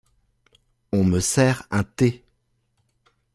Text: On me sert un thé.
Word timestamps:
On 0.93 1.03
me 1.03 1.19
sert 1.19 1.67
un 1.69 1.83
thé. 1.83 2.25